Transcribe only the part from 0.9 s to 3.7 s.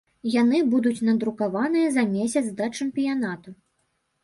надрукаваныя за месяц да чэмпіянату.